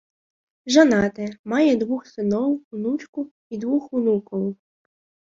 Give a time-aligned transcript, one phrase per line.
[0.75, 3.25] Жанаты, мае двух сыноў, унучку
[3.57, 4.43] і двух унукаў.